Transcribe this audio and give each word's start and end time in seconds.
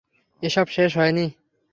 এসব 0.43 0.67
শেষ 0.67 0.91
হয়নি। 0.97 1.25